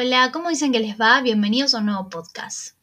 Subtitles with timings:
[0.00, 1.20] Hola, ¿cómo dicen que les va?
[1.22, 2.76] Bienvenidos a un nuevo podcast.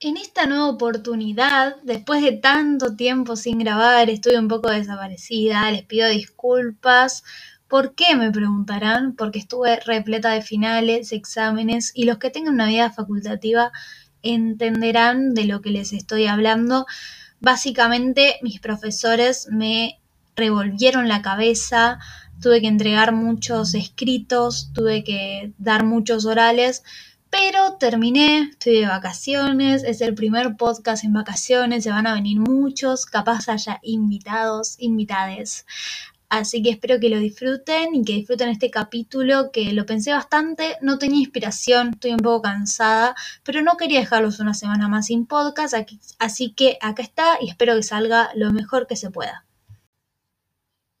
[0.00, 5.84] En esta nueva oportunidad, después de tanto tiempo sin grabar, estoy un poco desaparecida, les
[5.84, 7.22] pido disculpas.
[7.68, 8.16] ¿Por qué?
[8.16, 13.70] Me preguntarán, porque estuve repleta de finales, exámenes y los que tengan una vida facultativa
[14.22, 16.86] entenderán de lo que les estoy hablando.
[17.38, 20.00] Básicamente mis profesores me
[20.34, 22.00] revolvieron la cabeza,
[22.40, 26.82] tuve que entregar muchos escritos, tuve que dar muchos orales,
[27.30, 32.40] pero terminé, estoy de vacaciones, es el primer podcast en vacaciones, se van a venir
[32.40, 35.66] muchos, capaz haya invitados, invitades.
[36.30, 40.76] Así que espero que lo disfruten y que disfruten este capítulo que lo pensé bastante,
[40.82, 45.26] no tenía inspiración, estoy un poco cansada, pero no quería dejarlos una semana más sin
[45.26, 45.74] podcast,
[46.18, 49.47] así que acá está y espero que salga lo mejor que se pueda.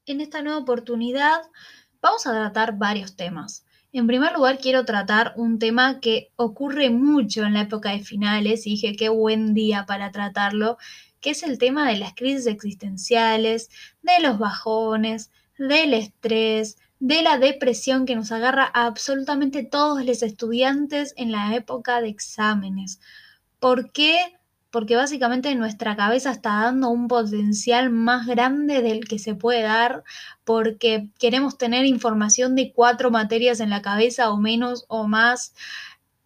[0.08, 1.42] En esta nueva oportunidad
[2.00, 3.66] vamos a tratar varios temas.
[3.92, 8.66] En primer lugar, quiero tratar un tema que ocurre mucho en la época de finales
[8.66, 10.78] y dije qué buen día para tratarlo,
[11.20, 13.68] que es el tema de las crisis existenciales,
[14.00, 20.22] de los bajones, del estrés, de la depresión que nos agarra a absolutamente todos los
[20.22, 22.98] estudiantes en la época de exámenes.
[23.58, 24.16] ¿Por qué?
[24.70, 30.04] Porque básicamente nuestra cabeza está dando un potencial más grande del que se puede dar,
[30.44, 35.54] porque queremos tener información de cuatro materias en la cabeza o menos o más.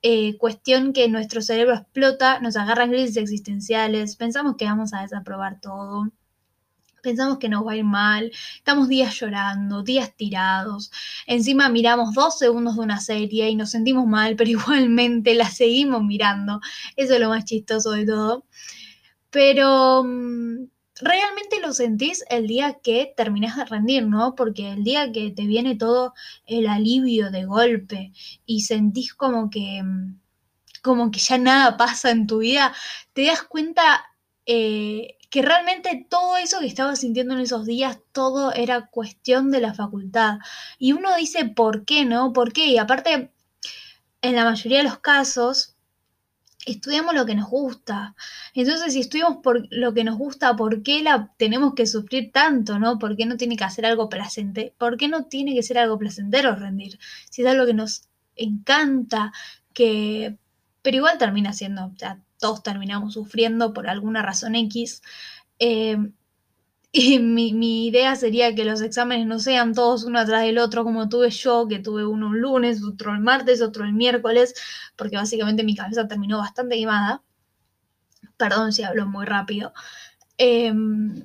[0.02, 5.60] Eh, cuestión que nuestro cerebro explota, nos agarran crisis existenciales, pensamos que vamos a desaprobar
[5.60, 6.08] todo
[7.02, 10.90] pensamos que nos va a ir mal, estamos días llorando, días tirados,
[11.26, 16.02] encima miramos dos segundos de una serie y nos sentimos mal, pero igualmente la seguimos
[16.02, 16.60] mirando,
[16.96, 18.46] eso es lo más chistoso de todo.
[19.30, 20.66] Pero mm,
[21.00, 24.34] realmente lo sentís el día que terminás de rendir, ¿no?
[24.34, 26.14] Porque el día que te viene todo
[26.46, 28.12] el alivio de golpe
[28.46, 30.20] y sentís como que mm,
[30.82, 32.74] como que ya nada pasa en tu vida,
[33.12, 34.04] te das cuenta
[34.46, 39.62] eh, que realmente todo eso que estaba sintiendo en esos días, todo era cuestión de
[39.62, 40.40] la facultad.
[40.78, 42.34] Y uno dice, ¿por qué no?
[42.34, 42.66] ¿Por qué?
[42.66, 43.32] Y aparte,
[44.20, 45.74] en la mayoría de los casos,
[46.66, 48.14] estudiamos lo que nos gusta.
[48.52, 52.78] Entonces, si estudiamos por lo que nos gusta, ¿por qué la tenemos que sufrir tanto,
[52.78, 52.98] no?
[52.98, 54.74] ¿Por qué no tiene que hacer algo placentero?
[54.76, 56.98] ¿Por qué no tiene que ser algo placentero rendir?
[57.30, 59.32] Si es algo que nos encanta,
[59.72, 60.36] que
[60.82, 65.02] pero igual termina siendo, o sea, todos terminamos sufriendo por alguna razón X.
[65.58, 65.96] Eh,
[66.92, 71.08] y mi, idea sería que los exámenes no sean todos uno atrás del otro como
[71.08, 74.54] tuve yo, que tuve uno un lunes, otro el martes, otro el miércoles,
[74.96, 77.22] porque básicamente mi cabeza terminó bastante quemada.
[78.36, 79.72] Perdón si hablo muy rápido.
[80.36, 81.24] Em,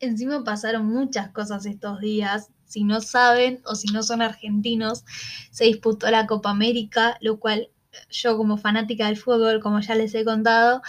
[0.00, 2.50] encima pasaron muchas cosas estos días.
[2.74, 5.04] Si no saben o si no son argentinos,
[5.52, 7.68] se disputó la Copa América, lo cual
[8.10, 10.82] yo como fanática del fútbol, como ya les he contado,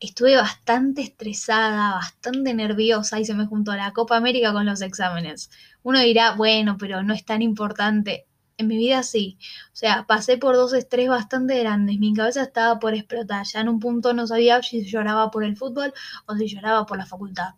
[0.00, 5.50] estuve bastante estresada, bastante nerviosa y se me juntó la Copa América con los exámenes.
[5.82, 8.26] Uno dirá, bueno, pero no es tan importante.
[8.58, 9.38] En mi vida sí.
[9.72, 11.98] O sea, pasé por dos estrés bastante grandes.
[11.98, 13.44] Mi cabeza estaba por explotar.
[13.46, 15.92] Ya en un punto no sabía si lloraba por el fútbol
[16.26, 17.54] o si lloraba por la facultad.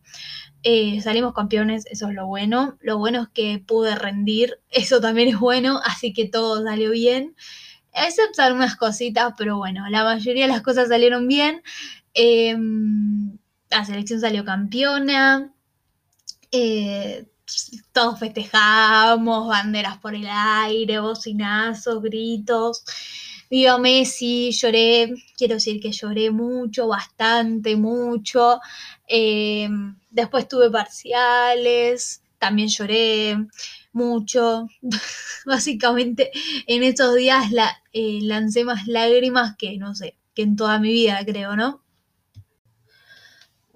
[0.65, 2.79] Eh, salimos campeones, eso es lo bueno.
[2.81, 7.37] Lo bueno es que pude rendir, eso también es bueno, así que todo salió bien
[8.07, 11.63] excepto algunas cositas, pero bueno, la mayoría de las cosas salieron bien.
[12.15, 13.39] Em,
[13.71, 15.53] la selección salió campeona.
[16.53, 17.27] Eh,
[17.93, 22.85] todos festejamos, banderas por el aire, bocinazos, gritos.
[23.51, 28.61] Viva Messi, lloré, quiero decir que lloré mucho, bastante, mucho.
[29.07, 33.37] Em, después tuve parciales, también lloré
[33.93, 34.69] mucho.
[35.47, 36.31] Básicamente
[36.67, 40.93] en estos días la, eh, lancé más lágrimas que, no sé, que en toda mi
[40.93, 41.83] vida, creo, ¿no?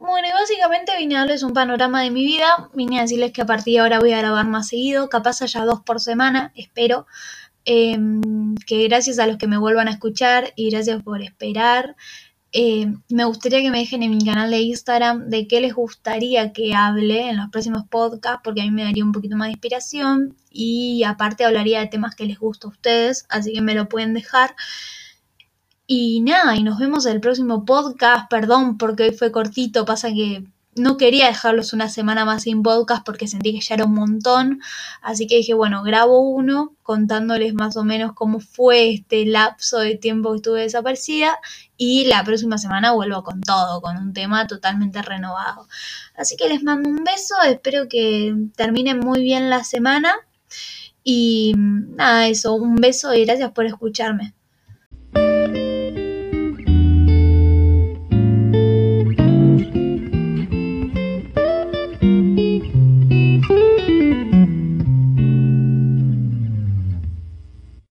[0.04, 2.68] Bueno, y básicamente vine a darles un panorama de mi vida.
[2.74, 5.64] Vine a decirles que a partir de ahora voy a grabar más seguido, capaz haya
[5.64, 7.06] dos por semana, espero.
[7.64, 11.94] Em, que gracias a los que me vuelvan a escuchar y gracias por esperar.
[12.50, 16.52] Eh, me gustaría que me dejen en mi canal de Instagram de qué les gustaría
[16.52, 19.52] que hable en los próximos podcasts, porque a mí me daría un poquito más de
[19.52, 23.88] inspiración y aparte hablaría de temas que les gusta a ustedes, así que me lo
[23.88, 24.56] pueden dejar.
[25.94, 28.30] Y nada, y nos vemos en el próximo podcast.
[28.30, 30.42] Perdón porque hoy fue cortito, pasa que
[30.74, 34.62] no quería dejarlos una semana más sin podcast porque sentí que ya era un montón.
[35.02, 39.96] Así que dije, bueno, grabo uno contándoles más o menos cómo fue este lapso de
[39.96, 41.38] tiempo que estuve desaparecida.
[41.76, 45.68] Y la próxima semana vuelvo con todo, con un tema totalmente renovado.
[46.16, 50.14] Así que les mando un beso, espero que terminen muy bien la semana.
[51.04, 54.32] Y nada, eso, un beso y gracias por escucharme.